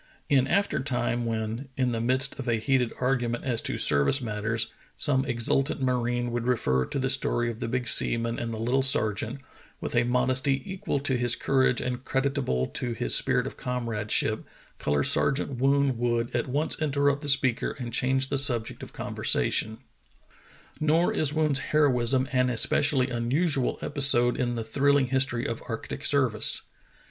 In 0.29 0.47
after 0.47 0.79
time 0.79 1.27
when, 1.27 1.69
in 1.77 1.91
the 1.91 2.01
midst 2.01 2.39
of 2.39 2.47
a 2.47 2.55
heated 2.55 2.91
argument 2.99 3.43
as 3.43 3.61
to 3.61 3.77
service 3.77 4.19
matters, 4.19 4.73
some 4.97 5.25
exultant 5.25 5.79
marine 5.79 6.31
would 6.31 6.47
refer 6.47 6.87
to 6.87 6.97
the 6.97 7.07
story 7.07 7.51
of 7.51 7.59
the 7.59 7.67
big 7.67 7.87
seaman 7.87 8.39
and 8.39 8.51
the 8.51 8.57
little 8.57 8.81
sergeant, 8.81 9.43
with 9.79 9.95
a 9.95 10.03
modesty 10.03 10.63
equal 10.65 10.99
to 11.01 11.15
his 11.17 11.35
courage 11.35 11.79
and 11.79 12.03
creditable 12.03 12.65
to 12.65 12.93
his 12.93 13.13
spirit 13.13 13.45
of 13.45 13.57
comradeship 13.57 14.43
Color 14.79 15.03
Sergeant 15.03 15.59
Woon 15.59 15.99
would 15.99 16.35
at 16.35 16.47
once 16.49 16.81
interrupt 16.81 17.21
the 17.21 17.29
speaker 17.29 17.75
and 17.77 17.93
change 17.93 18.29
the 18.29 18.39
subject 18.39 18.81
of 18.81 18.93
conversation. 18.93 19.77
How 19.77 19.77
Woon 19.77 19.77
Won 19.81 20.23
Promotion 20.23 20.87
117 20.87 20.87
Nor 20.87 21.13
is 21.13 21.33
Woon's 21.35 21.59
heroism 21.71 22.27
an 22.31 22.49
especially 22.51 23.11
unusual 23.11 23.77
episode 23.83 24.35
in 24.35 24.55
the 24.55 24.63
thrilling 24.63 25.09
history 25.09 25.45
of 25.45 25.61
arctic 25.69 26.03
service. 26.05 26.63